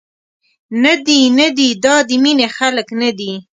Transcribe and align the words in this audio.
ندي، 0.83 1.21
ندي 1.39 1.69
دا 1.83 1.95
د 2.07 2.09
مینې 2.23 2.47
خلک 2.57 2.87
ندي. 3.01 3.33